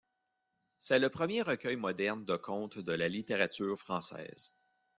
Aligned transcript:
C'est 0.79 0.97
le 0.97 1.11
premier 1.11 1.43
recueil 1.43 1.75
moderne 1.75 2.25
de 2.25 2.35
contes 2.35 2.79
de 2.79 2.91
la 2.91 3.07
littérature 3.07 3.77
française. 3.79 4.51